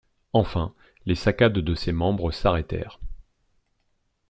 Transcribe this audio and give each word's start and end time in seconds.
Enfin, 0.33 0.73
les 1.05 1.13
saccades 1.13 1.59
de 1.61 1.75
ses 1.75 1.91
membres 1.91 2.31
s'arrêtèrent. 2.31 2.97